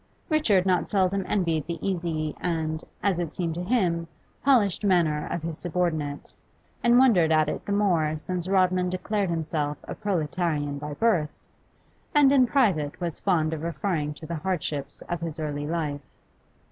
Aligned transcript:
Richard 0.29 0.65
not 0.65 0.89
seldom 0.89 1.23
envied 1.27 1.67
the 1.67 1.77
easy 1.87 2.35
and, 2.41 2.83
as 3.03 3.19
it 3.19 3.31
seemed 3.31 3.53
to 3.53 3.63
him, 3.63 4.07
polished 4.43 4.83
manner 4.83 5.27
of 5.29 5.43
his 5.43 5.59
subordinate, 5.59 6.33
and 6.83 6.97
wondered 6.97 7.31
at 7.31 7.47
it 7.47 7.63
the 7.67 7.71
more 7.71 8.17
since 8.17 8.47
Rodman 8.47 8.89
declared 8.89 9.29
himself 9.29 9.77
a 9.83 9.93
proletarian 9.93 10.79
by 10.79 10.95
birth, 10.95 11.29
and, 12.15 12.31
in 12.31 12.47
private, 12.47 12.99
was 12.99 13.19
fond 13.19 13.53
of 13.53 13.61
referring 13.61 14.15
to 14.15 14.25
the 14.25 14.37
hardships 14.37 15.03
of 15.03 15.21
his 15.21 15.39
early 15.39 15.67
life. 15.67 16.01